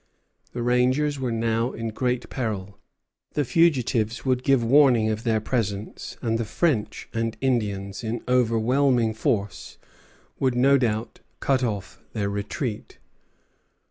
[0.53, 2.79] The rangers were now in great peril.
[3.35, 9.13] The fugitives would give warning of their presence, and the French and Indians, in overwhelming
[9.13, 9.77] force,
[10.39, 12.97] would no doubt cut off their retreat.